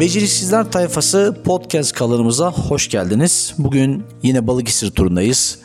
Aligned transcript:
Beceriksizler 0.00 0.70
Tayfası 0.70 1.36
podcast 1.44 1.92
kanalımıza 1.92 2.52
hoş 2.52 2.88
geldiniz. 2.88 3.54
Bugün 3.58 4.04
yine 4.22 4.46
Balıkesir 4.46 4.90
turundayız. 4.90 5.58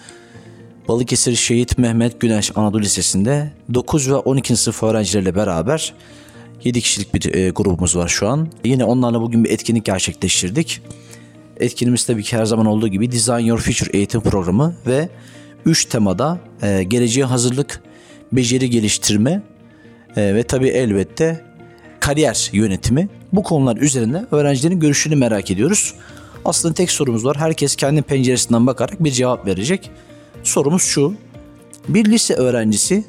Balıkesir 0.88 1.36
Şehit 1.36 1.78
Mehmet 1.78 2.22
Güneş 2.22 2.52
Anadolu 2.56 2.82
Lisesi'nde 2.82 3.52
9 3.74 4.10
ve 4.10 4.16
12. 4.16 4.56
sınıf 4.56 4.84
öğrencileriyle 4.84 5.36
beraber 5.36 5.94
7 6.64 6.82
kişilik 6.82 7.14
bir 7.14 7.34
e, 7.34 7.50
grubumuz 7.50 7.96
var 7.96 8.08
şu 8.08 8.28
an. 8.28 8.48
Yine 8.66 8.84
onlarla 8.84 9.22
bugün 9.22 9.44
bir 9.44 9.50
etkinlik 9.50 9.86
gerçekleştirdik. 9.86 10.82
Etkinliğimiz 11.58 12.06
tabii 12.06 12.24
ki 12.24 12.38
her 12.38 12.46
zaman 12.46 12.66
olduğu 12.66 12.88
gibi 12.88 13.12
Design 13.12 13.46
Your 13.46 13.60
Future 13.60 13.98
eğitim 13.98 14.22
programı 14.22 14.76
ve 14.88 15.10
3 15.66 15.86
temada 15.86 16.40
e, 16.62 16.84
geleceğe 16.84 17.24
hazırlık, 17.26 17.82
beceri 18.32 18.70
geliştirme 18.70 19.44
e, 20.16 20.36
ve 20.36 20.44
tabii 20.44 20.68
elbette 20.68 21.45
kariyer 22.06 22.50
yönetimi. 22.54 23.10
Bu 23.34 23.44
konular 23.44 23.78
üzerinde 23.78 24.26
öğrencilerin 24.32 24.80
görüşünü 24.80 25.16
merak 25.16 25.52
ediyoruz. 25.52 25.94
Aslında 26.46 26.74
tek 26.74 26.92
sorumuz 26.92 27.26
var. 27.26 27.38
Herkes 27.38 27.76
kendi 27.76 28.02
penceresinden 28.02 28.68
bakarak 28.68 29.04
bir 29.04 29.12
cevap 29.12 29.46
verecek. 29.46 29.92
Sorumuz 30.44 30.84
şu. 30.84 31.14
Bir 31.88 32.06
lise 32.06 32.34
öğrencisi 32.34 33.04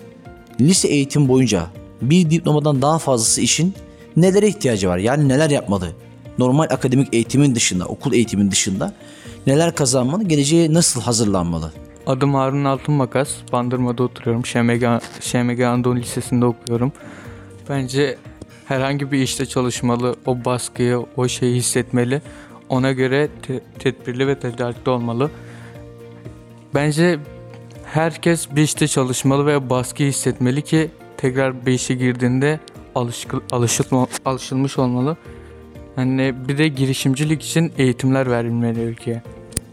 lise 0.60 0.88
eğitim 0.88 1.28
boyunca 1.28 1.66
bir 2.02 2.30
diplomadan 2.30 2.82
daha 2.82 2.98
fazlası 2.98 3.40
için 3.40 3.74
nelere 4.16 4.48
ihtiyacı 4.48 4.88
var? 4.88 4.98
Yani 4.98 5.28
neler 5.28 5.50
yapmalı? 5.50 5.88
Normal 6.38 6.64
akademik 6.64 7.14
eğitimin 7.14 7.54
dışında, 7.54 7.84
okul 7.84 8.12
eğitimin 8.12 8.50
dışında 8.50 8.94
neler 9.46 9.74
kazanmalı? 9.74 10.24
Geleceğe 10.24 10.74
nasıl 10.74 11.00
hazırlanmalı? 11.00 11.72
Adım 12.06 12.34
Harun 12.34 12.64
Altınmakas. 12.64 13.28
Bandırma'da 13.52 14.02
oturuyorum. 14.02 14.46
ŞMG, 14.46 14.84
ŞMG 15.20 15.60
Anadolu 15.60 15.96
Lisesi'nde 15.96 16.44
okuyorum. 16.44 16.92
Bence 17.68 18.16
herhangi 18.68 19.12
bir 19.12 19.18
işte 19.18 19.46
çalışmalı. 19.46 20.16
O 20.26 20.44
baskıyı, 20.44 21.06
o 21.16 21.28
şeyi 21.28 21.56
hissetmeli. 21.56 22.22
Ona 22.68 22.92
göre 22.92 23.28
te- 23.42 23.60
tedbirli 23.78 24.26
ve 24.26 24.38
tedarikli 24.38 24.90
olmalı. 24.90 25.30
Bence 26.74 27.18
herkes 27.84 28.48
bir 28.50 28.62
işte 28.62 28.88
çalışmalı 28.88 29.46
ve 29.46 29.70
baskı 29.70 30.02
hissetmeli 30.02 30.62
ki 30.62 30.90
tekrar 31.16 31.66
bir 31.66 31.72
işe 31.72 31.94
girdiğinde 31.94 32.60
alışkı, 32.94 33.40
alışılma, 33.52 34.06
alışılmış 34.24 34.78
olmalı. 34.78 35.16
Yani 35.96 36.34
bir 36.48 36.58
de 36.58 36.68
girişimcilik 36.68 37.42
için 37.42 37.72
eğitimler 37.78 38.30
verilmeli 38.30 38.80
ülkeye. 38.80 39.22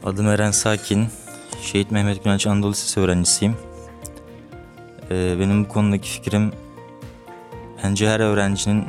Adım 0.03 0.27
Eren 0.27 0.51
Sakin. 0.51 1.07
Şehit 1.61 1.91
Mehmet 1.91 2.23
Güneş 2.23 2.47
Anadolu 2.47 2.71
Lisesi 2.71 2.99
öğrencisiyim. 2.99 3.55
Ee, 5.11 5.35
benim 5.39 5.65
bu 5.65 5.67
konudaki 5.67 6.09
fikrim 6.09 6.51
bence 7.83 8.09
her 8.09 8.19
öğrencinin 8.19 8.85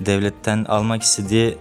devletten 0.00 0.64
almak 0.64 1.02
istediği 1.02 1.58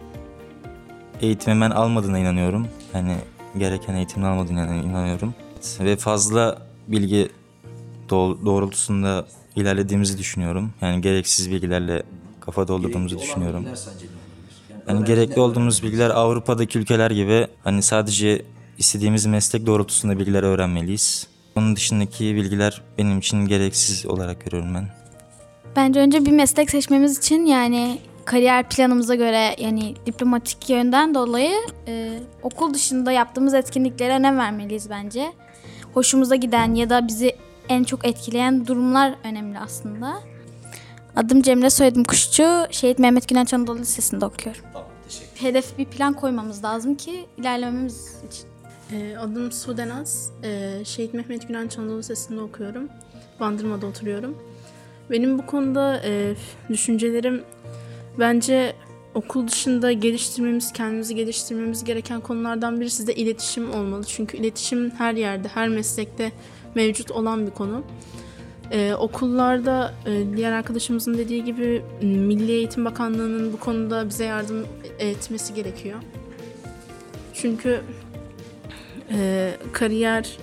eğitimi 1.21 1.61
ben 1.61 1.69
almadığına 1.71 2.19
inanıyorum. 2.19 2.67
Yani 2.93 3.15
gereken 3.57 3.93
eğitimi 3.95 4.25
almadığına 4.25 4.75
inanıyorum. 4.75 5.33
Ve 5.79 5.95
fazla 5.95 6.57
bilgi 6.87 7.29
doğ- 8.09 8.45
doğrultusunda 8.45 9.25
ilerlediğimizi 9.55 10.17
düşünüyorum. 10.17 10.73
Yani 10.81 11.01
gereksiz 11.01 11.51
bilgilerle 11.51 12.03
kafa 12.41 12.67
doldurduğumuzu 12.67 13.19
düşünüyorum. 13.19 13.65
Yani 14.87 15.05
gerekli 15.05 15.41
olduğumuz 15.41 15.83
bilgiler 15.83 16.09
Avrupa'daki 16.09 16.79
ülkeler 16.79 17.11
gibi 17.11 17.47
hani 17.63 17.81
sadece 17.81 18.45
istediğimiz 18.77 19.25
meslek 19.25 19.65
doğrultusunda 19.65 20.19
bilgiler 20.19 20.43
öğrenmeliyiz. 20.43 21.27
Onun 21.55 21.75
dışındaki 21.75 22.35
bilgiler 22.35 22.81
benim 22.97 23.19
için 23.19 23.45
gereksiz 23.45 24.05
olarak 24.05 24.45
görüyorum 24.45 24.75
ben. 24.75 25.04
Bence 25.75 25.99
önce 25.99 26.25
bir 26.25 26.31
meslek 26.31 26.71
seçmemiz 26.71 27.17
için 27.17 27.45
yani 27.45 27.99
kariyer 28.25 28.69
planımıza 28.69 29.15
göre 29.15 29.55
yani 29.57 29.95
diplomatik 30.05 30.69
yönden 30.69 31.15
dolayı 31.15 31.55
e, 31.87 32.19
okul 32.43 32.73
dışında 32.73 33.11
yaptığımız 33.11 33.53
etkinliklere 33.53 34.13
önem 34.13 34.37
vermeliyiz 34.37 34.89
bence. 34.89 35.33
Hoşumuza 35.93 36.35
giden 36.35 36.75
ya 36.75 36.89
da 36.89 37.07
bizi 37.07 37.35
en 37.69 37.83
çok 37.83 38.07
etkileyen 38.07 38.67
durumlar 38.67 39.15
önemli 39.23 39.59
aslında. 39.59 40.21
Adım 41.15 41.41
Cemre, 41.41 41.69
soyadım 41.69 42.03
Kuşçu. 42.03 42.65
Şehit 42.71 42.99
Mehmet 42.99 43.29
Güneş 43.29 43.53
Anadolu 43.53 43.79
Lisesi'nde 43.79 44.25
okuyorum. 44.25 44.61
Hedef 45.35 45.77
bir 45.77 45.85
plan 45.85 46.13
koymamız 46.13 46.63
lazım 46.63 46.95
ki 46.95 47.25
ilerlememiz 47.37 48.15
için. 48.27 48.47
Ee, 48.91 49.17
adım 49.17 49.51
Sudenaz. 49.51 50.31
Ee, 50.43 50.81
Şehit 50.85 51.13
Mehmet 51.13 51.47
Gülenç 51.47 51.77
Anadolu 51.77 51.99
Lisesi'nde 51.99 52.41
okuyorum. 52.41 52.89
Bandırma'da 53.39 53.85
oturuyorum. 53.85 54.37
Benim 55.11 55.39
bu 55.39 55.45
konuda 55.45 56.01
e, 56.05 56.33
düşüncelerim 56.69 57.43
bence 58.19 58.75
okul 59.13 59.47
dışında 59.47 59.91
geliştirmemiz, 59.91 60.73
kendimizi 60.73 61.15
geliştirmemiz 61.15 61.83
gereken 61.83 62.21
konulardan 62.21 62.79
birisi 62.79 63.07
de 63.07 63.15
iletişim 63.15 63.73
olmalı. 63.73 64.03
Çünkü 64.03 64.37
iletişim 64.37 64.91
her 64.91 65.13
yerde, 65.13 65.47
her 65.47 65.69
meslekte 65.69 66.31
mevcut 66.75 67.11
olan 67.11 67.45
bir 67.45 67.51
konu. 67.51 67.83
Ee, 68.71 68.93
okullarda 68.93 69.93
e, 70.05 70.23
diğer 70.35 70.51
arkadaşımızın 70.51 71.17
dediği 71.17 71.43
gibi 71.43 71.81
Milli 72.01 72.51
Eğitim 72.51 72.85
Bakanlığı'nın 72.85 73.53
bu 73.53 73.59
konuda 73.59 74.09
bize 74.09 74.25
yardım 74.25 74.67
etmesi 74.99 75.53
gerekiyor. 75.53 75.99
Çünkü 77.33 77.81
e, 79.11 79.51
kariyer 79.71 80.37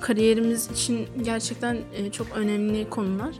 kariyerimiz 0.00 0.70
için 0.70 1.06
gerçekten 1.22 1.78
e, 1.96 2.10
çok 2.10 2.26
önemli 2.36 2.90
konular. 2.90 3.34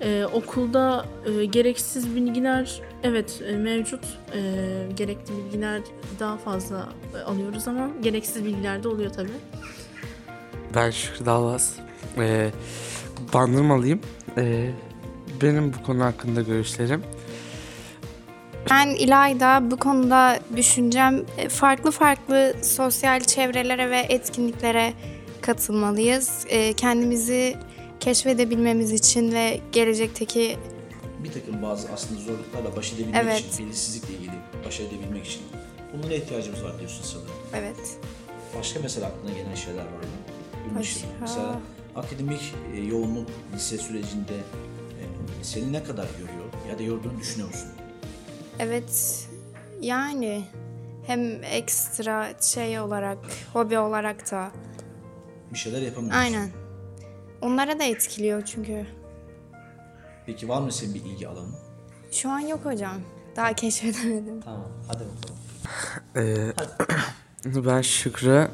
E, 0.00 0.24
okulda 0.32 1.06
e, 1.26 1.44
gereksiz 1.44 2.14
bilgiler 2.16 2.80
evet 3.02 3.42
e, 3.48 3.56
mevcut. 3.56 4.04
E, 4.34 4.40
gerekli 4.96 5.32
bilgiler 5.36 5.80
daha 6.20 6.36
fazla 6.36 6.88
e, 7.14 7.18
alıyoruz 7.22 7.68
ama 7.68 7.88
gereksiz 8.02 8.44
bilgiler 8.44 8.82
de 8.82 8.88
oluyor 8.88 9.10
tabii. 9.10 9.28
Ben 10.74 10.90
Şükrü 10.90 11.26
Dallas. 11.26 11.72
Ee, 12.18 12.50
bandırmalıyım. 13.34 14.00
Ee, 14.38 14.70
benim 15.42 15.72
bu 15.72 15.82
konu 15.86 16.04
hakkında 16.04 16.42
görüşlerim. 16.42 17.02
Ben 18.70 18.88
İlayda 18.88 19.70
bu 19.70 19.76
konuda 19.76 20.38
düşüncem 20.56 21.22
e, 21.38 21.48
farklı 21.48 21.90
farklı 21.90 22.54
sosyal 22.62 23.20
çevrelere 23.20 23.90
ve 23.90 23.98
etkinliklere 24.08 24.92
katılmalıyız. 25.40 26.46
E, 26.48 26.72
Kendimizi 26.72 27.56
keşfedebilmemiz 28.04 28.92
için 28.92 29.32
ve 29.32 29.60
gelecekteki 29.72 30.56
Bir 31.24 31.32
takım 31.32 31.62
bazı 31.62 31.92
aslında 31.92 32.20
zorluklarla 32.20 32.76
baş 32.76 32.92
edebilmek 32.92 33.22
Evet. 33.24 33.40
için, 33.52 33.66
belirsizlikle 33.66 34.14
ilgili 34.14 34.30
baş 34.66 34.80
edebilmek 34.80 35.26
için 35.26 35.42
bunlara 35.92 36.14
ihtiyacımız 36.14 36.64
var 36.64 36.78
diyorsun 36.78 37.04
sanırım. 37.04 37.34
evet 37.54 37.98
Başka 38.58 38.80
mesela 38.82 39.06
aklına 39.06 39.34
gelen 39.34 39.54
şeyler 39.54 39.80
var 39.84 39.86
mı? 39.90 40.78
Başka? 40.78 41.06
Mesela 41.20 41.60
akademik 41.96 42.54
e, 42.74 42.80
yoğunluk 42.80 43.28
lise 43.56 43.78
sürecinde 43.78 44.34
e, 45.00 45.04
seni 45.42 45.72
ne 45.72 45.84
kadar 45.84 46.04
yoruyor 46.20 46.44
ya 46.70 46.78
da 46.78 46.82
yorduğunu 46.82 47.20
düşünüyor 47.20 47.48
musun? 47.48 47.68
evet 48.58 49.26
yani 49.80 50.44
hem 51.06 51.44
ekstra 51.44 52.32
şey 52.40 52.80
olarak 52.80 53.18
hobi 53.52 53.78
olarak 53.78 54.30
da 54.30 54.50
Bir 55.52 55.58
şeyler 55.58 55.82
yapamıyorsun. 55.82 56.20
aynen 56.20 56.50
onlara 57.44 57.78
da 57.78 57.84
etkiliyor 57.84 58.44
çünkü. 58.44 58.86
Peki 60.26 60.48
var 60.48 60.60
mı 60.60 60.72
senin 60.72 60.94
bir 60.94 61.00
ilgi 61.00 61.28
alanın? 61.28 61.54
Şu 62.12 62.30
an 62.30 62.38
yok 62.38 62.64
hocam. 62.64 63.00
Daha 63.36 63.52
keşfedemedim. 63.52 64.40
Tamam 64.40 64.68
hadi 64.88 65.04
bakalım. 65.04 65.36
Ee, 66.16 67.64
ben 67.66 67.82
Şükrü. 67.82 68.48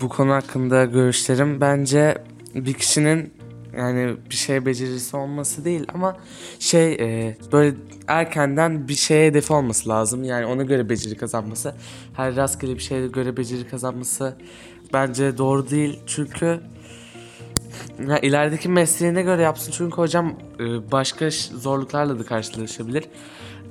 Bu 0.00 0.08
konu 0.08 0.32
hakkında 0.32 0.84
görüşlerim 0.84 1.60
bence 1.60 2.24
bir 2.54 2.74
kişinin 2.74 3.34
yani 3.76 4.16
bir 4.30 4.34
şey 4.34 4.66
becerisi 4.66 5.16
olması 5.16 5.64
değil 5.64 5.86
ama 5.94 6.16
şey 6.58 6.92
e, 6.92 7.36
böyle 7.52 7.76
erkenden 8.06 8.88
bir 8.88 8.94
şeye 8.94 9.26
hedefi 9.26 9.52
olması 9.52 9.88
lazım. 9.88 10.24
Yani 10.24 10.46
ona 10.46 10.62
göre 10.62 10.88
beceri 10.88 11.16
kazanması. 11.16 11.74
Her 12.16 12.36
rastgele 12.36 12.74
bir 12.74 12.80
şeye 12.80 13.06
göre 13.06 13.36
beceri 13.36 13.68
kazanması 13.68 14.36
bence 14.92 15.38
doğru 15.38 15.70
değil. 15.70 16.00
Çünkü 16.06 16.60
ya 18.08 18.18
ilerideki 18.18 18.68
mesleğine 18.68 19.22
göre 19.22 19.42
yapsın. 19.42 19.72
Çünkü 19.76 19.96
hocam 19.96 20.36
e, 20.60 20.92
başka 20.92 21.30
zorluklarla 21.54 22.18
da 22.18 22.24
karşılaşabilir. 22.24 23.04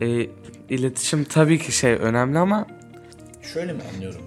E, 0.01 0.27
iletişim 0.69 1.23
tabii 1.23 1.59
ki 1.59 1.71
şey 1.71 1.93
önemli 1.93 2.39
ama 2.39 2.67
Şöyle 3.53 3.73
mi 3.73 3.81
anlıyorum? 3.93 4.21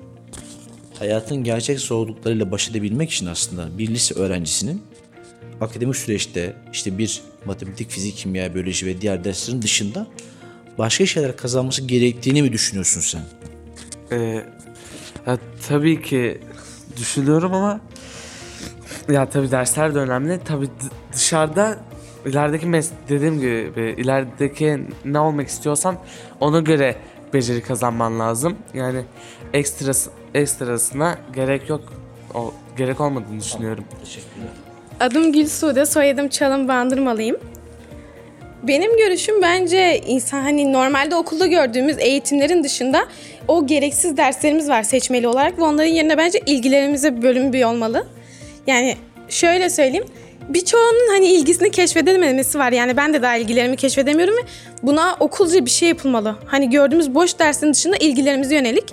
Hayatın 0.99 1.45
gerçek 1.45 1.81
zorluklarıyla 1.81 2.51
baş 2.51 2.71
edebilmek 2.71 3.11
için 3.11 3.27
aslında 3.27 3.79
bir 3.79 3.89
lise 3.89 4.15
öğrencisinin 4.15 4.83
akademik 5.61 5.97
süreçte 5.97 6.57
işte 6.73 6.99
bir 6.99 7.23
matematik, 7.45 7.91
fizik, 7.91 8.17
kimya, 8.17 8.55
biyoloji 8.55 8.87
ve 8.87 9.01
diğer 9.01 9.25
derslerin 9.25 9.63
dışında 9.63 10.07
başka 10.79 11.07
şeyler 11.07 11.37
kazanması 11.37 11.83
gerektiğini 11.83 12.43
mi 12.43 12.53
düşünüyorsun 12.53 13.01
sen? 13.01 13.23
Ee, 14.11 14.45
ya 15.27 15.39
tabii 15.69 16.03
ki 16.03 16.41
düşünüyorum 16.97 17.55
ama 17.55 17.81
ya 19.09 19.29
tabii 19.29 19.51
dersler 19.51 19.95
de 19.95 19.99
önemli. 19.99 20.41
Tabii 20.45 20.69
dışarıda 21.13 21.79
ilerideki 22.27 22.67
mes 22.67 22.91
dediğim 23.09 23.41
gibi 23.41 23.95
ilerideki 23.99 24.81
ne 25.05 25.19
olmak 25.19 25.49
istiyorsan 25.49 25.97
ona 26.41 26.61
göre 26.61 26.97
beceri 27.35 27.63
kazanman 27.63 28.21
lazım. 28.21 28.57
Yani 28.75 29.03
ekstrası, 29.53 30.11
ekstrasına 30.35 31.19
gerek 31.35 31.69
yok. 31.69 31.81
O, 32.35 32.53
gerek 32.77 33.01
olmadığını 33.01 33.41
düşünüyorum. 33.41 33.85
Adım 35.01 35.33
Gülsude, 35.33 35.87
soyadım 35.87 36.29
Çalın 36.29 36.69
Bandırmalıyım. 36.69 37.37
Benim 38.63 38.97
görüşüm 38.97 39.43
bence 39.43 40.01
insan 40.07 40.41
hani 40.41 40.73
normalde 40.73 41.15
okulda 41.15 41.47
gördüğümüz 41.47 41.99
eğitimlerin 41.99 42.65
dışında 42.65 43.07
o 43.49 43.67
gereksiz 43.67 44.17
derslerimiz 44.17 44.69
var 44.69 44.83
seçmeli 44.83 45.29
olarak 45.29 45.59
ve 45.59 45.63
onların 45.63 45.91
yerine 45.91 46.19
bence 46.19 46.41
ilgilerimize 46.47 47.23
bölüm 47.23 47.53
bir 47.53 47.65
olmalı. 47.65 48.07
Yani 48.67 48.97
şöyle 49.29 49.71
söyleyeyim. 49.71 50.05
Birçoğunun 50.49 51.09
hani 51.11 51.27
ilgisini 51.27 51.71
keşfedememesi 51.71 52.59
var. 52.59 52.73
Yani 52.73 52.97
ben 52.97 53.15
de 53.15 53.23
daha 53.23 53.37
ilgilerimi 53.37 53.77
keşfedemiyorum 53.77 54.35
ve 54.37 54.41
buna 54.83 55.17
okulca 55.21 55.65
bir 55.65 55.71
şey 55.71 55.89
yapılmalı. 55.89 56.37
Hani 56.47 56.71
gördüğümüz 56.71 57.15
boş 57.15 57.39
dersin 57.39 57.73
dışında 57.73 57.97
ilgilerimize 57.97 58.55
yönelik. 58.55 58.85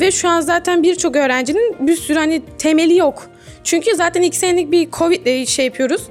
Ve 0.00 0.10
şu 0.10 0.28
an 0.28 0.40
zaten 0.40 0.82
birçok 0.82 1.16
öğrencinin 1.16 1.76
bir 1.86 1.96
sürü 1.96 2.18
hani 2.18 2.42
temeli 2.58 2.96
yok. 2.96 3.26
Çünkü 3.64 3.96
zaten 3.96 4.22
iki 4.22 4.36
senelik 4.36 4.72
bir 4.72 4.90
Covid 4.90 5.26
ile 5.26 5.46
şey 5.46 5.64
yapıyoruz. 5.64 6.02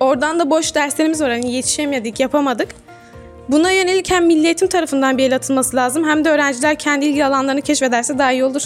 Oradan 0.00 0.38
da 0.38 0.50
boş 0.50 0.74
derslerimiz 0.74 1.20
var. 1.20 1.30
Hani 1.30 1.52
yetişemedik, 1.52 2.20
yapamadık. 2.20 2.68
Buna 3.48 3.70
yönelik 3.70 4.10
hem 4.10 4.26
milli 4.26 4.44
eğitim 4.44 4.68
tarafından 4.68 5.18
bir 5.18 5.24
el 5.24 5.36
atılması 5.36 5.76
lazım 5.76 6.08
hem 6.08 6.24
de 6.24 6.30
öğrenciler 6.30 6.78
kendi 6.78 7.06
ilgi 7.06 7.24
alanlarını 7.24 7.62
keşfederse 7.62 8.18
daha 8.18 8.32
iyi 8.32 8.44
olur. 8.44 8.62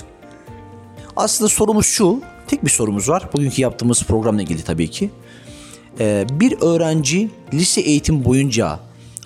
Aslında 1.17 1.49
sorumuz 1.49 1.87
şu. 1.87 2.21
Tek 2.49 2.65
bir 2.65 2.71
sorumuz 2.71 3.09
var. 3.09 3.29
Bugünkü 3.33 3.63
yaptığımız 3.63 4.03
programla 4.03 4.43
ilgili 4.43 4.63
tabii 4.63 4.91
ki. 4.91 5.11
Ee, 6.01 6.27
bir 6.33 6.61
öğrenci 6.61 7.31
lise 7.55 7.81
eğitim 7.81 8.25
boyunca 8.25 8.81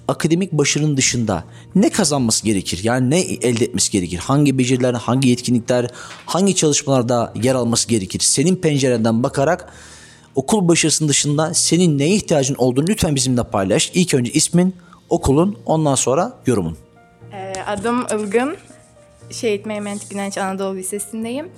akademik 0.09 0.53
başarının 0.53 0.97
dışında 0.97 1.45
ne 1.75 1.91
kazanması 1.91 2.45
gerekir? 2.45 2.81
Yani 2.83 3.11
ne 3.11 3.21
elde 3.21 3.65
etmesi 3.65 3.93
gerekir? 3.93 4.19
Hangi 4.19 4.59
beceriler, 4.59 4.95
hangi 4.95 5.29
yetkinlikler, 5.29 5.91
hangi 6.27 6.57
çalışmalarda 6.57 7.33
yer 7.43 7.55
alması 7.55 7.89
gerekir? 7.89 8.21
Senin 8.21 8.57
pencerenden 8.57 9.23
bakarak 9.23 9.73
okul 10.35 10.69
başarısının 10.69 11.09
dışında 11.09 11.55
senin 11.55 11.99
neye 11.99 12.15
ihtiyacın 12.15 12.55
olduğunu 12.55 12.87
lütfen 12.89 13.15
bizimle 13.15 13.45
paylaş. 13.45 13.91
İlk 13.95 14.15
önce 14.15 14.33
ismin, 14.33 14.77
okulun, 15.09 15.59
ondan 15.67 15.95
sonra 15.95 16.39
yorumun. 16.47 16.77
Ee, 17.33 17.53
Adım 17.67 18.07
Ilgın. 18.07 18.57
Şehit 19.31 19.67
Mehmet 19.67 20.11
Güneş 20.11 20.39
Anadolu 20.39 20.77
Lisesi'ndeyim. 20.77 21.49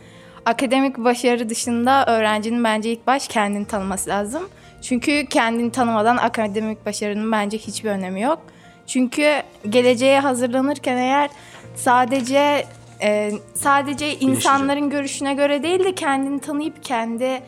Akademik 0.46 0.98
başarı 0.98 1.48
dışında 1.48 2.06
öğrencinin 2.06 2.64
bence 2.64 2.92
ilk 2.92 3.06
baş 3.06 3.28
kendini 3.28 3.64
tanıması 3.64 4.10
lazım. 4.10 4.48
Çünkü 4.82 5.26
kendini 5.26 5.72
tanımadan 5.72 6.16
akademik 6.16 6.86
başarının 6.86 7.32
bence 7.32 7.58
hiçbir 7.58 7.90
önemi 7.90 8.20
yok. 8.20 8.38
Çünkü 8.86 9.42
geleceğe 9.68 10.20
hazırlanırken 10.20 10.96
eğer 10.96 11.30
sadece 11.74 12.66
e, 13.02 13.32
sadece 13.54 14.18
insanların 14.18 14.90
görüşüne 14.90 15.34
göre 15.34 15.62
değil 15.62 15.84
de 15.84 15.94
kendini 15.94 16.40
tanıyıp 16.40 16.84
kendi 16.84 17.42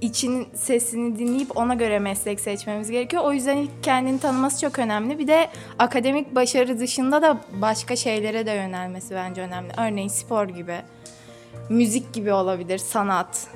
için 0.00 0.48
sesini 0.54 1.18
dinleyip 1.18 1.56
ona 1.56 1.74
göre 1.74 1.98
meslek 1.98 2.40
seçmemiz 2.40 2.90
gerekiyor. 2.90 3.22
O 3.24 3.32
yüzden 3.32 3.56
ilk 3.56 3.82
kendini 3.82 4.20
tanıması 4.20 4.60
çok 4.60 4.78
önemli. 4.78 5.18
Bir 5.18 5.26
de 5.26 5.48
akademik 5.78 6.34
başarı 6.34 6.78
dışında 6.78 7.22
da 7.22 7.38
başka 7.52 7.96
şeylere 7.96 8.46
de 8.46 8.50
yönelmesi 8.50 9.14
bence 9.14 9.42
önemli. 9.42 9.72
Örneğin 9.78 10.08
spor 10.08 10.48
gibi, 10.48 10.76
müzik 11.68 12.12
gibi 12.12 12.32
olabilir, 12.32 12.78
sanat. 12.78 13.46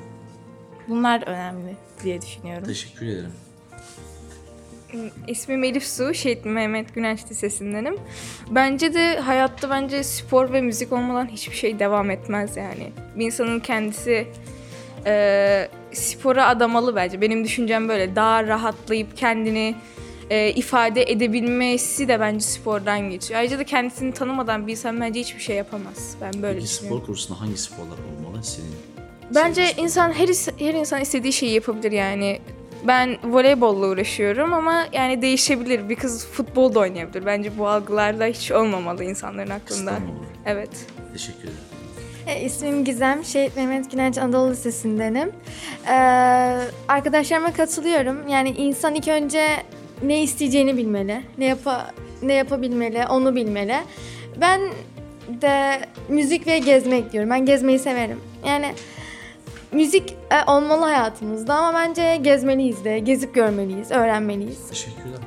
Bunlar 0.89 1.23
önemli 1.23 1.77
diye 2.05 2.23
düşünüyorum. 2.23 2.67
Teşekkür 2.67 3.07
ederim. 3.07 3.33
İsmim 5.27 5.65
Elif 5.65 5.87
Su, 5.87 6.15
Şehit 6.15 6.45
Mehmet 6.45 6.95
Güneş 6.95 7.31
Lisesi'ndenim. 7.31 7.97
Bence 8.51 8.95
de 8.95 9.21
hayatta 9.21 9.71
bence 9.71 10.03
spor 10.03 10.53
ve 10.53 10.61
müzik 10.61 10.93
olmadan 10.93 11.27
hiçbir 11.27 11.57
şey 11.57 11.79
devam 11.79 12.11
etmez 12.11 12.57
yani. 12.57 12.93
Bir 13.17 13.27
insanın 13.27 13.61
kendisi 13.61 14.27
e, 15.07 15.69
spora 15.93 16.47
adamalı 16.47 16.97
bence. 16.97 17.21
Benim 17.21 17.45
düşüncem 17.45 17.89
böyle. 17.89 18.17
Daha 18.17 18.47
rahatlayıp 18.47 19.17
kendini 19.17 19.75
e, 20.31 20.51
ifade 20.51 21.03
edebilmesi 21.03 22.09
de 22.09 22.21
bence 22.21 22.41
spordan 22.41 23.11
geçiyor. 23.11 23.41
Ayrıca 23.41 23.59
da 23.59 23.65
kendisini 23.65 24.13
tanımadan 24.13 24.67
bir 24.67 24.73
insan 24.73 25.01
bence 25.01 25.21
hiçbir 25.21 25.41
şey 25.41 25.57
yapamaz. 25.57 26.15
Ben 26.21 26.43
böyle 26.43 26.61
düşünüyorum. 26.61 27.03
kursunda 27.07 27.41
hangi 27.41 27.57
sporlar 27.57 27.97
olmalı 28.19 28.45
senin? 28.45 28.75
Bence 29.35 29.73
insan 29.77 30.13
her, 30.13 30.29
her 30.59 30.75
insan 30.75 31.01
istediği 31.01 31.33
şeyi 31.33 31.53
yapabilir 31.53 31.93
yani. 31.93 32.41
Ben 32.87 33.19
voleybolla 33.25 33.87
uğraşıyorum 33.87 34.53
ama 34.55 34.87
yani 34.93 35.23
değişebilir. 35.23 35.89
Bir 35.89 35.97
kız 35.97 36.27
futbol 36.27 36.75
da 36.75 36.79
oynayabilir. 36.79 37.27
Bence 37.27 37.59
bu 37.59 37.69
algılarda 37.69 38.25
hiç 38.25 38.53
olmamalı 38.53 39.05
insanların 39.05 39.51
aklında. 39.51 39.93
Evet. 40.47 40.71
Teşekkür 41.13 41.43
ederim. 41.43 41.79
E, 42.27 42.41
ismim 42.41 42.85
Gizem. 42.85 43.25
Şehit 43.25 43.57
Mehmet 43.57 43.91
Güneş 43.91 44.19
Anadolu 44.19 44.51
Lisesi'ndenim. 44.51 45.33
Ee, 45.89 45.93
arkadaşlarıma 46.89 47.53
katılıyorum. 47.53 48.29
Yani 48.29 48.51
insan 48.51 48.95
ilk 48.95 49.09
önce 49.09 49.47
ne 50.03 50.23
isteyeceğini 50.23 50.77
bilmeli. 50.77 51.23
Ne 51.39 51.45
yapa 51.45 51.91
ne 52.23 52.33
yapabilmeli, 52.33 53.07
onu 53.07 53.35
bilmeli. 53.35 53.77
Ben 54.41 54.61
de 55.29 55.81
müzik 56.09 56.47
ve 56.47 56.59
gezmek 56.59 57.13
diyorum. 57.13 57.31
Ben 57.31 57.47
gezmeyi 57.47 57.79
severim. 57.79 58.21
Yani 58.47 58.75
müzik 59.73 60.11
e, 60.11 60.51
olmalı 60.51 60.85
hayatımızda 60.85 61.55
ama 61.55 61.79
bence 61.79 62.17
gezmeliyiz 62.23 62.85
de. 62.85 62.99
Gezip 62.99 63.35
görmeliyiz, 63.35 63.91
öğrenmeliyiz. 63.91 64.69
Teşekkürler. 64.69 65.19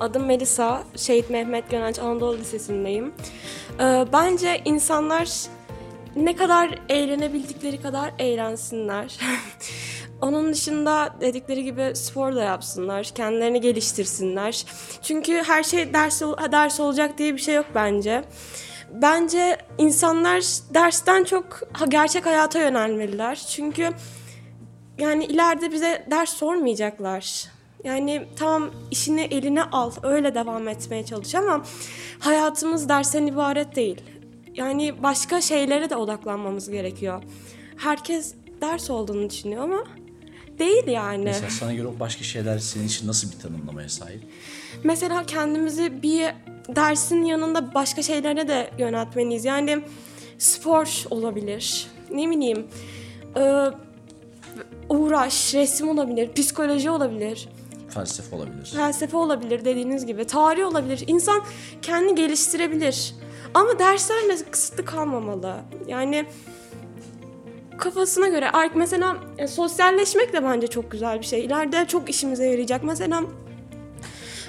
Adım 0.00 0.26
Melisa, 0.26 0.82
Şehit 0.96 1.30
Mehmet 1.30 1.70
Gönenç 1.70 1.98
Anadolu 1.98 2.38
Lisesi'ndeyim. 2.38 3.12
Bence 4.12 4.60
insanlar 4.64 5.28
ne 6.16 6.36
kadar 6.36 6.78
eğlenebildikleri 6.88 7.80
kadar 7.82 8.12
eğlensinler. 8.18 9.18
Onun 10.22 10.52
dışında 10.52 11.14
dedikleri 11.20 11.64
gibi 11.64 11.92
spor 11.94 12.36
da 12.36 12.42
yapsınlar, 12.42 13.04
kendilerini 13.04 13.60
geliştirsinler. 13.60 14.64
Çünkü 15.02 15.42
her 15.46 15.62
şey 15.62 15.94
ders, 15.94 16.22
ders 16.52 16.80
olacak 16.80 17.18
diye 17.18 17.34
bir 17.34 17.40
şey 17.40 17.54
yok 17.54 17.66
bence. 17.74 18.24
Bence 18.92 19.56
insanlar 19.78 20.40
dersten 20.74 21.24
çok 21.24 21.60
gerçek 21.88 22.26
hayata 22.26 22.58
yönelmeliler. 22.58 23.36
Çünkü 23.36 23.90
yani 24.98 25.24
ileride 25.24 25.72
bize 25.72 26.06
ders 26.10 26.30
sormayacaklar. 26.30 27.44
Yani 27.84 28.26
tamam 28.36 28.70
işini 28.90 29.20
eline 29.20 29.62
al, 29.62 29.90
öyle 30.02 30.34
devam 30.34 30.68
etmeye 30.68 31.04
çalış 31.04 31.34
ama 31.34 31.64
hayatımız 32.18 32.88
dersten 32.88 33.26
ibaret 33.26 33.76
değil. 33.76 34.00
Yani 34.54 35.02
başka 35.02 35.40
şeylere 35.40 35.90
de 35.90 35.96
odaklanmamız 35.96 36.70
gerekiyor. 36.70 37.22
Herkes 37.76 38.34
ders 38.60 38.90
olduğunu 38.90 39.30
düşünüyor 39.30 39.62
ama 39.62 39.84
değil 40.60 40.86
yani. 40.86 41.24
Mesela 41.24 41.50
sana 41.50 41.72
göre 41.74 41.88
başka 42.00 42.24
şeyler 42.24 42.58
senin 42.58 42.86
için 42.86 43.08
nasıl 43.08 43.32
bir 43.32 43.38
tanımlamaya 43.38 43.88
sahip? 43.88 44.20
Mesela 44.84 45.24
kendimizi 45.26 46.02
bir 46.02 46.26
dersin 46.76 47.24
yanında 47.24 47.74
başka 47.74 48.02
şeylere 48.02 48.48
de 48.48 48.70
yöneltmeliyiz. 48.78 49.44
Yani 49.44 49.82
spor 50.38 51.04
olabilir. 51.10 51.86
Ne 52.10 52.30
bileyim. 52.30 52.66
e, 53.36 53.66
uğraş, 54.88 55.54
resim 55.54 55.88
olabilir, 55.88 56.32
psikoloji 56.32 56.90
olabilir, 56.90 57.48
Felsefe 57.94 58.36
olabilir. 58.36 58.72
felsefe 58.76 59.16
olabilir 59.16 59.64
dediğiniz 59.64 60.06
gibi, 60.06 60.24
tarih 60.24 60.66
olabilir. 60.66 61.04
İnsan 61.06 61.40
kendini 61.82 62.14
geliştirebilir. 62.14 63.14
Ama 63.54 63.78
derslerle 63.78 64.36
kısıtlı 64.50 64.84
kalmamalı. 64.84 65.56
Yani 65.88 66.26
kafasına 67.80 68.28
göre. 68.28 68.50
Ar- 68.50 68.70
Mesela 68.74 69.16
e, 69.38 69.46
sosyalleşmek 69.46 70.32
de 70.32 70.44
bence 70.44 70.66
çok 70.66 70.90
güzel 70.90 71.20
bir 71.20 71.26
şey. 71.26 71.44
İleride 71.44 71.84
çok 71.88 72.10
işimize 72.10 72.46
yarayacak. 72.46 72.84
Mesela 72.84 73.22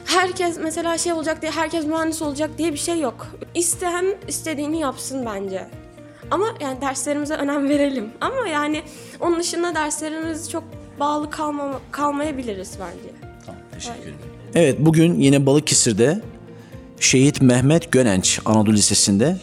herkes 0.05 0.57
mesela 0.63 0.97
şey 0.97 1.13
olacak 1.13 1.41
diye 1.41 1.51
herkes 1.51 1.85
mühendis 1.85 2.21
olacak 2.21 2.49
diye 2.57 2.73
bir 2.73 2.77
şey 2.77 2.99
yok. 2.99 3.27
İsteyen 3.55 4.05
istediğini 4.27 4.79
yapsın 4.79 5.25
bence. 5.25 5.67
Ama 6.31 6.45
yani 6.61 6.81
derslerimize 6.81 7.33
önem 7.35 7.69
verelim. 7.69 8.09
Ama 8.21 8.47
yani 8.47 8.81
onun 9.19 9.39
dışında 9.39 9.75
derslerimiz 9.75 10.51
çok 10.51 10.63
bağlı 10.99 11.29
kalmama, 11.29 11.79
kalmayabiliriz 11.91 12.71
bence. 12.79 13.15
Tamam, 13.45 13.61
teşekkür 13.73 13.99
ederim. 14.01 14.15
Evet, 14.55 14.75
bugün 14.79 15.19
yine 15.19 15.45
Balıkesir'de 15.45 16.21
Şehit 16.99 17.41
Mehmet 17.41 17.91
Gönenç 17.91 18.39
Anadolu 18.45 18.73
Lisesi'nde 18.73 19.37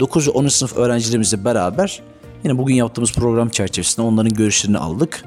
9 0.00 0.28
ve 0.28 0.30
10. 0.30 0.48
sınıf 0.48 0.76
öğrencilerimizle 0.76 1.44
beraber 1.44 2.02
yine 2.44 2.58
bugün 2.58 2.74
yaptığımız 2.74 3.12
program 3.12 3.48
çerçevesinde 3.48 4.06
onların 4.06 4.34
görüşlerini 4.34 4.78
aldık. 4.78 5.24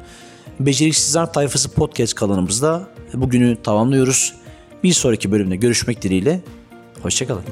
Beceriksizler 0.59 1.33
Tayfası 1.33 1.73
Podcast 1.73 2.15
kanalımızda 2.15 2.87
bugünü 3.13 3.57
tamamlıyoruz. 3.63 4.33
Bir 4.83 4.93
sonraki 4.93 5.31
bölümde 5.31 5.55
görüşmek 5.55 6.01
dileğiyle. 6.01 6.41
Hoşçakalın. 7.01 7.43